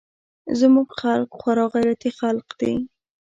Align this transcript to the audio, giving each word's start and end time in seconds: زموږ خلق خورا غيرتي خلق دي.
زموږ 0.59 0.87
خلق 0.99 1.29
خورا 1.39 1.65
غيرتي 1.75 2.09
خلق 2.19 2.47
دي. 2.59 2.73